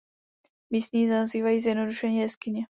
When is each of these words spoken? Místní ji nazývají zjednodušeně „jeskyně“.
Místní 0.69 1.01
ji 1.01 1.07
nazývají 1.09 1.59
zjednodušeně 1.59 2.21
„jeskyně“. 2.21 2.65